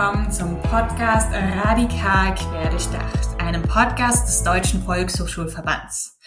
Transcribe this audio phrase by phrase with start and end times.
[0.00, 6.18] willkommen zum Podcast Radikal Querdurchdacht, einem Podcast des Deutschen Volkshochschulverbands.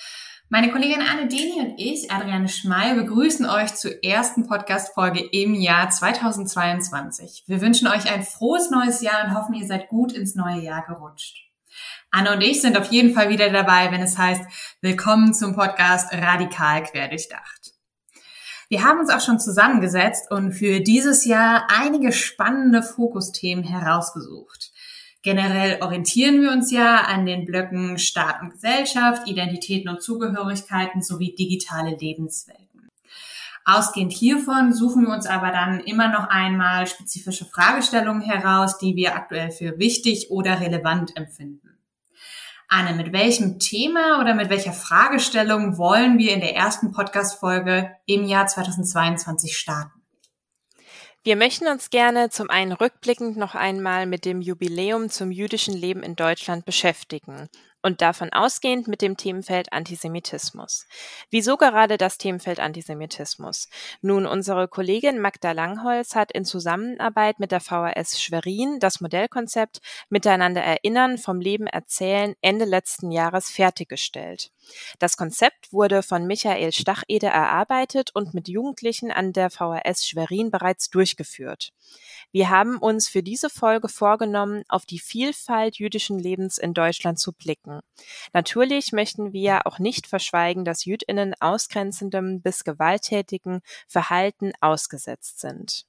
[0.47, 5.89] Meine Kollegin Anne Deni und ich, Adriane Schmey, begrüßen euch zur ersten Podcast-Folge im Jahr
[5.89, 7.45] 2022.
[7.47, 10.85] Wir wünschen euch ein frohes neues Jahr und hoffen, ihr seid gut ins neue Jahr
[10.85, 11.35] gerutscht.
[12.11, 14.43] Anne und ich sind auf jeden Fall wieder dabei, wenn es heißt,
[14.81, 17.72] willkommen zum Podcast Radikal Querdurchdacht.
[18.73, 24.71] Wir haben uns auch schon zusammengesetzt und für dieses Jahr einige spannende Fokusthemen herausgesucht.
[25.21, 31.35] Generell orientieren wir uns ja an den Blöcken Staat und Gesellschaft, Identitäten und Zugehörigkeiten sowie
[31.35, 32.89] digitale Lebenswelten.
[33.63, 39.13] Ausgehend hiervon suchen wir uns aber dann immer noch einmal spezifische Fragestellungen heraus, die wir
[39.13, 41.62] aktuell für wichtig oder relevant empfinden.
[42.75, 48.25] Anne, mit welchem Thema oder mit welcher Fragestellung wollen wir in der ersten Podcast-Folge im
[48.25, 50.01] Jahr 2022 starten?
[51.23, 56.01] Wir möchten uns gerne zum einen rückblickend noch einmal mit dem Jubiläum zum jüdischen Leben
[56.01, 57.47] in Deutschland beschäftigen
[57.83, 60.87] und davon ausgehend mit dem Themenfeld Antisemitismus.
[61.29, 63.67] Wieso gerade das Themenfeld Antisemitismus?
[64.01, 70.61] Nun, unsere Kollegin Magda Langholz hat in Zusammenarbeit mit der VHS Schwerin das Modellkonzept Miteinander
[70.61, 74.51] erinnern vom Leben erzählen Ende letzten Jahres fertiggestellt.
[74.99, 80.89] Das Konzept wurde von Michael Stachede erarbeitet und mit Jugendlichen an der VHS Schwerin bereits
[80.89, 81.73] durchgeführt.
[82.33, 87.31] Wir haben uns für diese Folge vorgenommen, auf die Vielfalt jüdischen Lebens in Deutschland zu
[87.31, 87.81] blicken.
[88.33, 95.85] Natürlich möchten wir auch nicht verschweigen, dass Jüdinnen ausgrenzendem bis gewalttätigen Verhalten ausgesetzt sind.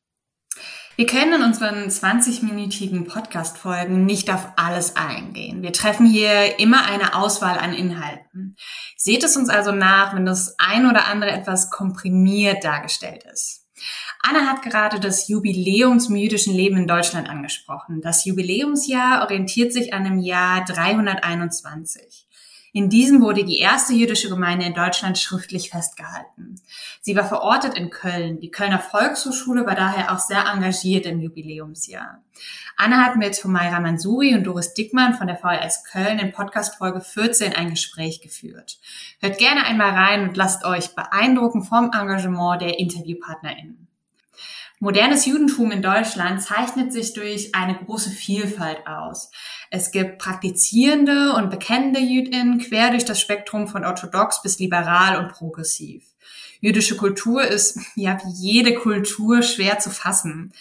[0.96, 5.62] Wir können in unseren 20-minütigen Podcast-Folgen nicht auf alles eingehen.
[5.62, 8.56] Wir treffen hier immer eine Auswahl an Inhalten.
[8.98, 13.63] Seht es uns also nach, wenn das ein oder andere etwas komprimiert dargestellt ist.
[14.20, 18.00] Anna hat gerade das Jubiläum zum jüdischen Leben in Deutschland angesprochen.
[18.00, 22.26] Das Jubiläumsjahr orientiert sich an dem Jahr 321.
[22.76, 26.60] In diesem wurde die erste jüdische Gemeinde in Deutschland schriftlich festgehalten.
[27.02, 28.40] Sie war verortet in Köln.
[28.40, 32.20] Die Kölner Volkshochschule war daher auch sehr engagiert im Jubiläumsjahr.
[32.76, 37.00] Anna hat mit Humaira Mansuri und Doris Dickmann von der VLS Köln in Podcast Folge
[37.00, 38.80] 14 ein Gespräch geführt.
[39.20, 43.86] Hört gerne einmal rein und lasst euch beeindrucken vom Engagement der InterviewpartnerInnen.
[44.84, 49.30] Modernes Judentum in Deutschland zeichnet sich durch eine große Vielfalt aus.
[49.70, 55.32] Es gibt praktizierende und bekennende Jüdinnen quer durch das Spektrum von orthodox bis liberal und
[55.32, 56.04] progressiv.
[56.60, 60.52] Jüdische Kultur ist, ja, wie jede Kultur schwer zu fassen.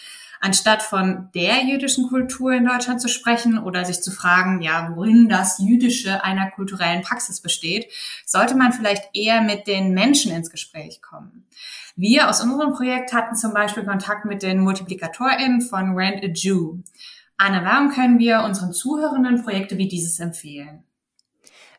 [0.44, 5.26] Anstatt von der jüdischen Kultur in Deutschland zu sprechen oder sich zu fragen, ja, worin
[5.30, 7.90] das Jüdische einer kulturellen Praxis besteht,
[8.26, 11.46] sollte man vielleicht eher mit den Menschen ins Gespräch kommen.
[11.96, 16.76] Wir aus unserem Projekt hatten zum Beispiel Kontakt mit den MultiplikatorInnen von Rent a Jew.
[17.38, 20.84] Anne, warum können wir unseren Zuhörenden Projekte wie dieses empfehlen?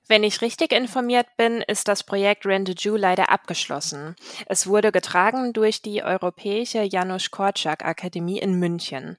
[0.08, 4.16] Wenn ich richtig informiert bin, ist das Projekt Rent Jew leider abgeschlossen.
[4.46, 9.18] Es wurde getragen durch die Europäische Janusz Korczak Akademie in München.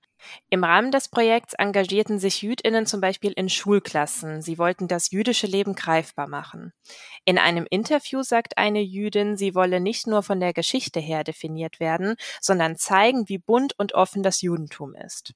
[0.49, 4.43] Im Rahmen des Projekts engagierten sich Jüdinnen zum Beispiel in Schulklassen.
[4.43, 6.73] Sie wollten das jüdische Leben greifbar machen.
[7.25, 11.81] In einem Interview sagt eine Jüdin, sie wolle nicht nur von der Geschichte her definiert
[11.81, 15.35] werden, sondern zeigen, wie bunt und offen das Judentum ist.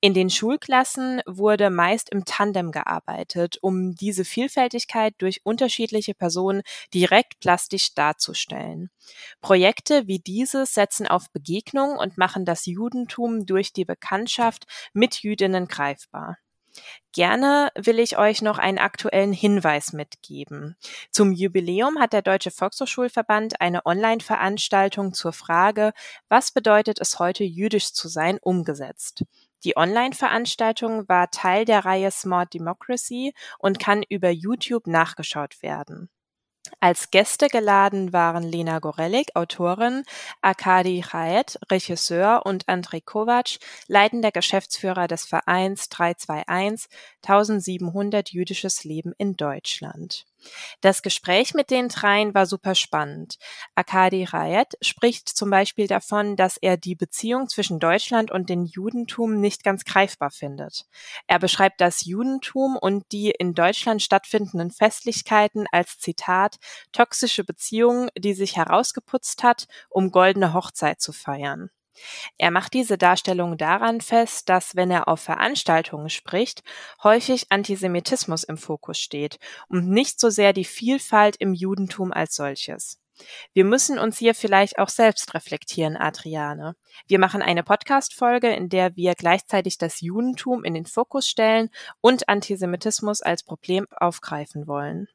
[0.00, 6.62] In den Schulklassen wurde meist im Tandem gearbeitet, um diese Vielfältigkeit durch unterschiedliche Personen
[6.94, 8.90] direkt plastisch darzustellen.
[9.40, 15.68] Projekte wie dieses setzen auf Begegnung und machen das Judentum durch die Bekanntschaft mit Jüdinnen
[15.68, 16.38] greifbar.
[17.12, 20.76] Gerne will ich euch noch einen aktuellen Hinweis mitgeben.
[21.10, 25.92] Zum Jubiläum hat der Deutsche Volkshochschulverband eine Online-Veranstaltung zur Frage,
[26.28, 29.24] was bedeutet es heute jüdisch zu sein, umgesetzt.
[29.64, 36.08] Die Online-Veranstaltung war Teil der Reihe Smart Democracy und kann über YouTube nachgeschaut werden.
[36.80, 40.04] Als Gäste geladen waren Lena Gorelik, Autorin,
[40.42, 46.88] Arkadi Chaet, Regisseur und Andrei Kovac, leitender Geschäftsführer des Vereins 321
[47.22, 50.27] 1700 jüdisches Leben in Deutschland.
[50.80, 53.38] Das Gespräch mit den dreien war super spannend.
[53.74, 59.40] Arkadi Rayet spricht zum Beispiel davon, dass er die Beziehung zwischen Deutschland und dem Judentum
[59.40, 60.86] nicht ganz greifbar findet.
[61.26, 66.56] Er beschreibt das Judentum und die in Deutschland stattfindenden Festlichkeiten als Zitat
[66.92, 71.70] toxische Beziehung, die sich herausgeputzt hat, um goldene Hochzeit zu feiern.
[72.36, 76.62] Er macht diese Darstellung daran fest, dass, wenn er auf Veranstaltungen spricht,
[77.02, 82.98] häufig Antisemitismus im Fokus steht und nicht so sehr die Vielfalt im Judentum als solches.
[83.52, 86.76] Wir müssen uns hier vielleicht auch selbst reflektieren, Adriane.
[87.06, 92.28] Wir machen eine Podcast-Folge, in der wir gleichzeitig das Judentum in den Fokus stellen und
[92.28, 95.08] Antisemitismus als Problem aufgreifen wollen.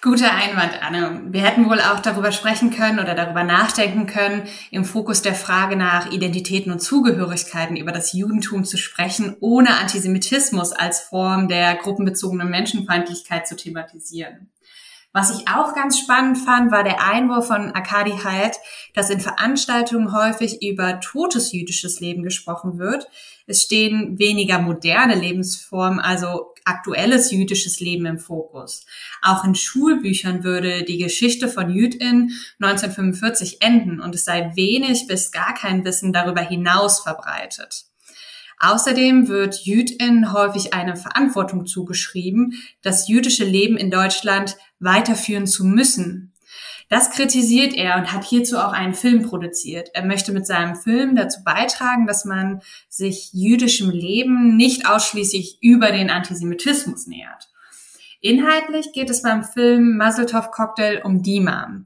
[0.00, 1.22] Guter Einwand, Anne.
[1.28, 4.42] Wir hätten wohl auch darüber sprechen können oder darüber nachdenken können,
[4.72, 10.72] im Fokus der Frage nach Identitäten und Zugehörigkeiten über das Judentum zu sprechen, ohne Antisemitismus
[10.72, 14.50] als Form der gruppenbezogenen Menschenfeindlichkeit zu thematisieren.
[15.12, 18.56] Was ich auch ganz spannend fand, war der Einwurf von Akadi Hayat,
[18.94, 23.06] dass in Veranstaltungen häufig über totes jüdisches Leben gesprochen wird.
[23.46, 28.86] Es stehen weniger moderne Lebensformen, also aktuelles jüdisches Leben im Fokus.
[29.20, 35.30] Auch in Schulbüchern würde die Geschichte von Jüdin 1945 enden und es sei wenig bis
[35.30, 37.91] gar kein Wissen darüber hinaus verbreitet.
[38.64, 46.32] Außerdem wird Jüdin häufig eine Verantwortung zugeschrieben, das jüdische Leben in Deutschland weiterführen zu müssen.
[46.88, 49.90] Das kritisiert er und hat hierzu auch einen Film produziert.
[49.94, 55.90] Er möchte mit seinem Film dazu beitragen, dass man sich jüdischem Leben nicht ausschließlich über
[55.90, 57.51] den Antisemitismus nähert.
[58.24, 61.82] Inhaltlich geht es beim Film Muzzletov Cocktail um Dima.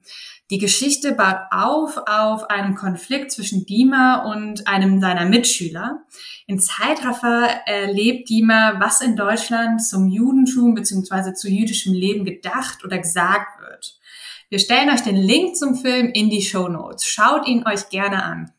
[0.51, 6.03] Die Geschichte baut auf auf einem Konflikt zwischen Dima und einem seiner Mitschüler.
[6.47, 11.33] In Zeitraffer erlebt Dima, was in Deutschland zum Judentum bzw.
[11.33, 13.99] zu jüdischem Leben gedacht oder gesagt wird.
[14.51, 17.07] Wir stellen euch den Link zum Film in die Show Notes.
[17.07, 18.53] Schaut ihn euch gerne an.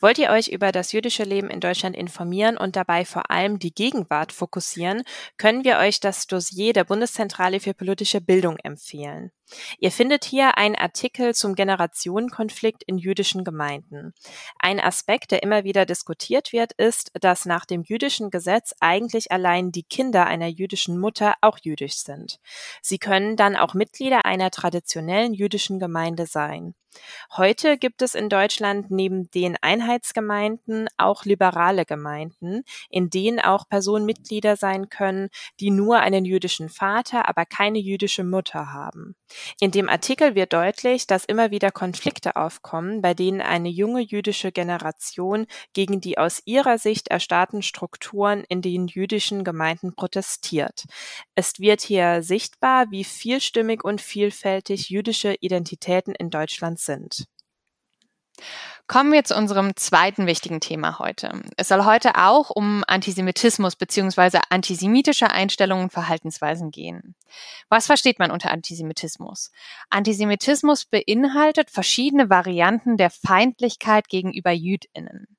[0.00, 3.74] Wollt ihr euch über das jüdische Leben in Deutschland informieren und dabei vor allem die
[3.74, 5.02] Gegenwart fokussieren,
[5.38, 9.30] können wir euch das Dossier der Bundeszentrale für politische Bildung empfehlen.
[9.78, 14.12] Ihr findet hier einen Artikel zum Generationenkonflikt in jüdischen Gemeinden.
[14.58, 19.72] Ein Aspekt, der immer wieder diskutiert wird, ist, dass nach dem jüdischen Gesetz eigentlich allein
[19.72, 22.40] die Kinder einer jüdischen Mutter auch jüdisch sind.
[22.82, 26.74] Sie können dann auch Mitglieder einer traditionellen jüdischen Gemeinde sein.
[27.36, 34.06] Heute gibt es in Deutschland neben den Einheitsgemeinden auch liberale Gemeinden, in denen auch Personen
[34.06, 35.28] Mitglieder sein können,
[35.60, 39.14] die nur einen jüdischen Vater, aber keine jüdische Mutter haben.
[39.60, 44.52] In dem Artikel wird deutlich, dass immer wieder Konflikte aufkommen, bei denen eine junge jüdische
[44.52, 50.84] Generation gegen die aus ihrer Sicht erstarrten Strukturen in den jüdischen Gemeinden protestiert.
[51.34, 57.26] Es wird hier sichtbar, wie vielstimmig und vielfältig jüdische Identitäten in Deutschland sind.
[58.86, 61.42] Kommen wir zu unserem zweiten wichtigen Thema heute.
[61.56, 64.40] Es soll heute auch um Antisemitismus bzw.
[64.48, 67.16] antisemitische Einstellungen und Verhaltensweisen gehen.
[67.68, 69.50] Was versteht man unter Antisemitismus?
[69.90, 75.35] Antisemitismus beinhaltet verschiedene Varianten der Feindlichkeit gegenüber Jüdinnen.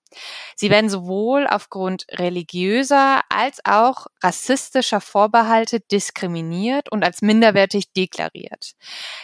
[0.56, 8.74] Sie werden sowohl aufgrund religiöser als auch rassistischer Vorbehalte diskriminiert und als minderwertig deklariert.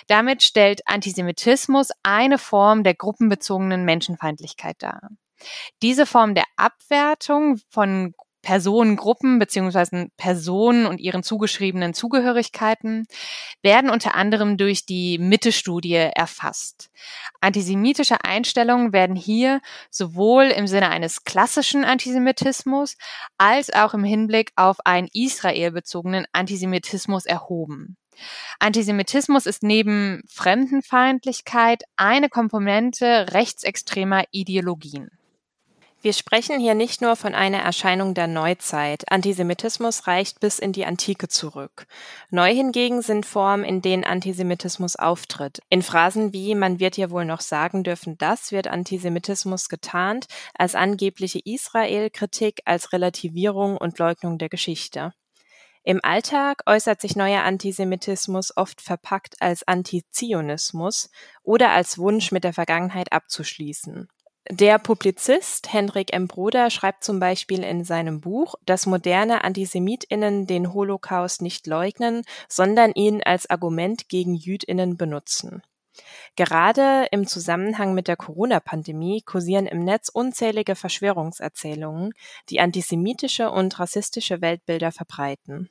[0.07, 5.09] Damit stellt Antisemitismus eine Form der gruppenbezogenen Menschenfeindlichkeit dar.
[5.81, 8.13] Diese Form der Abwertung von
[8.43, 13.07] Personengruppen beziehungsweise Personen und ihren zugeschriebenen Zugehörigkeiten
[13.63, 16.91] werden unter anderem durch die Mitte-Studie erfasst.
[17.41, 22.97] Antisemitische Einstellungen werden hier sowohl im Sinne eines klassischen Antisemitismus
[23.37, 27.97] als auch im Hinblick auf einen israelbezogenen Antisemitismus erhoben.
[28.59, 35.09] Antisemitismus ist neben Fremdenfeindlichkeit eine Komponente rechtsextremer Ideologien.
[36.03, 39.09] Wir sprechen hier nicht nur von einer Erscheinung der Neuzeit.
[39.09, 41.87] Antisemitismus reicht bis in die Antike zurück.
[42.29, 45.61] Neu hingegen sind Formen, in denen Antisemitismus auftritt.
[45.69, 50.75] In Phrasen wie man wird ja wohl noch sagen dürfen, das wird Antisemitismus getarnt, als
[50.75, 55.13] angebliche Israel-Kritik, als Relativierung und Leugnung der Geschichte.
[55.83, 61.09] Im Alltag äußert sich neuer Antisemitismus oft verpackt als Antizionismus
[61.43, 64.09] oder als Wunsch, mit der Vergangenheit abzuschließen.
[64.49, 66.27] Der Publizist Hendrik M.
[66.27, 72.91] Broder schreibt zum Beispiel in seinem Buch, dass moderne AntisemitInnen den Holocaust nicht leugnen, sondern
[72.91, 75.61] ihn als Argument gegen JüdInnen benutzen.
[76.35, 82.13] Gerade im Zusammenhang mit der Corona-Pandemie kursieren im Netz unzählige Verschwörungserzählungen,
[82.49, 85.69] die antisemitische und rassistische Weltbilder verbreiten.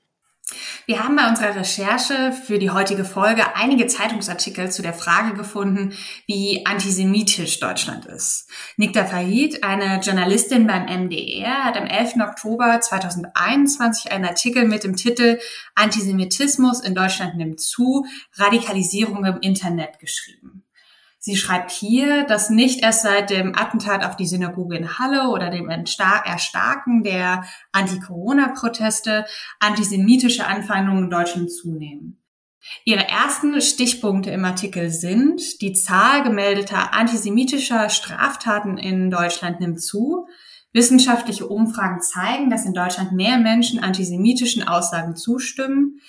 [0.87, 5.92] Wir haben bei unserer Recherche für die heutige Folge einige Zeitungsartikel zu der Frage gefunden,
[6.26, 8.49] wie antisemitisch Deutschland ist.
[8.76, 12.14] Nikta Farid, eine Journalistin beim MDR, hat am 11.
[12.21, 15.38] Oktober 2021 einen Artikel mit dem Titel
[15.75, 18.06] Antisemitismus in Deutschland nimmt zu,
[18.37, 20.41] Radikalisierung im Internet geschrieben.
[21.25, 25.50] Sie schreibt hier, dass nicht erst seit dem Attentat auf die Synagoge in Halle oder
[25.50, 29.25] dem Erstarken der Anti-Corona-Proteste
[29.61, 32.21] antisemitische Anfeindungen in Deutschland zunehmen.
[32.85, 40.26] Ihre ersten Stichpunkte im Artikel sind, die Zahl gemeldeter antisemitischer Straftaten in Deutschland nimmt zu.
[40.73, 46.00] Wissenschaftliche Umfragen zeigen, dass in Deutschland mehr Menschen antisemitischen Aussagen zustimmen.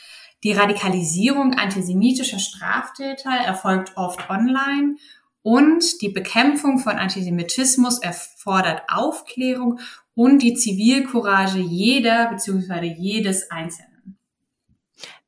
[0.43, 4.97] Die Radikalisierung antisemitischer Straftäter erfolgt oft online
[5.41, 9.79] und die Bekämpfung von Antisemitismus erfordert Aufklärung
[10.15, 12.93] und die Zivilcourage jeder bzw.
[12.97, 13.92] jedes Einzelnen.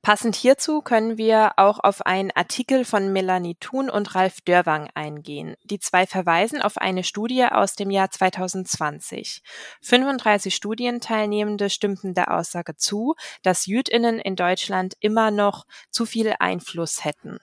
[0.05, 5.55] Passend hierzu können wir auch auf einen Artikel von Melanie Thun und Ralf Dörwang eingehen.
[5.63, 9.41] Die zwei verweisen auf eine Studie aus dem Jahr 2020.
[9.81, 17.03] 35 Studienteilnehmende stimmten der Aussage zu, dass Jüdinnen in Deutschland immer noch zu viel Einfluss
[17.03, 17.39] hätten.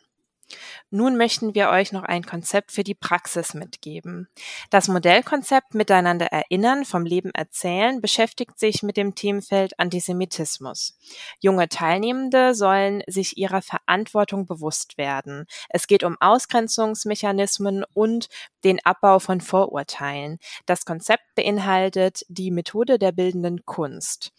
[0.91, 4.29] Nun möchten wir euch noch ein Konzept für die Praxis mitgeben.
[4.71, 10.99] Das Modellkonzept Miteinander erinnern, vom Leben erzählen beschäftigt sich mit dem Themenfeld Antisemitismus.
[11.41, 15.47] Junge Teilnehmende sollen sich ihrer Verantwortung bewusst werden.
[15.69, 18.29] Es geht um Ausgrenzungsmechanismen und
[18.65, 20.39] den Abbau von Vorurteilen.
[20.67, 24.33] Das Konzept beinhaltet die Methode der bildenden Kunst.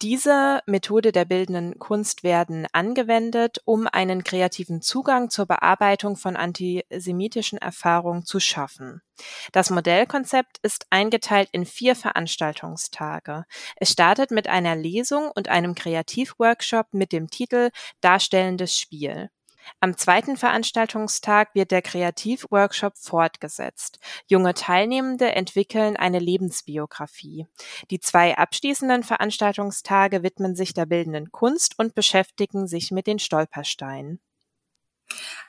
[0.00, 7.58] Diese Methode der bildenden Kunst werden angewendet, um einen kreativen Zugang zur Bearbeitung von antisemitischen
[7.58, 9.02] Erfahrungen zu schaffen.
[9.50, 13.44] Das Modellkonzept ist eingeteilt in vier Veranstaltungstage.
[13.74, 19.30] Es startet mit einer Lesung und einem Kreativworkshop mit dem Titel Darstellendes Spiel.
[19.80, 23.98] Am zweiten Veranstaltungstag wird der Kreativworkshop fortgesetzt.
[24.26, 27.46] Junge Teilnehmende entwickeln eine Lebensbiografie.
[27.90, 34.20] Die zwei abschließenden Veranstaltungstage widmen sich der bildenden Kunst und beschäftigen sich mit den Stolpersteinen.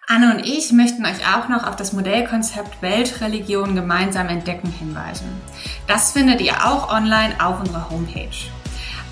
[0.07, 5.29] Anne und ich möchten euch auch noch auf das Modellkonzept Weltreligion gemeinsam entdecken hinweisen.
[5.85, 8.49] Das findet ihr auch online auf unserer Homepage.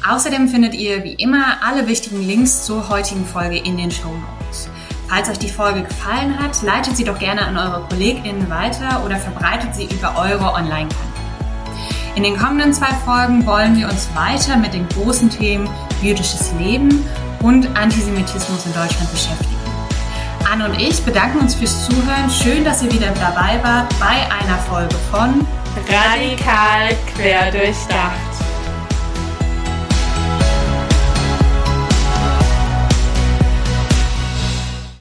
[0.07, 4.69] Außerdem findet ihr wie immer alle wichtigen Links zur heutigen Folge in den Show Notes.
[5.09, 9.15] Falls euch die Folge gefallen hat, leitet sie doch gerne an eure KollegInnen weiter oder
[9.15, 11.07] verbreitet sie über eure Online-Kanäle.
[12.15, 15.69] In den kommenden zwei Folgen wollen wir uns weiter mit den großen Themen
[16.01, 17.05] jüdisches Leben
[17.41, 19.55] und Antisemitismus in Deutschland beschäftigen.
[20.51, 22.29] Anne und ich bedanken uns fürs Zuhören.
[22.29, 25.45] Schön, dass ihr wieder dabei wart bei einer Folge von
[25.87, 28.26] Radikal quer durchdacht.